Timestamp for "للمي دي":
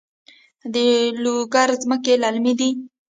2.21-2.69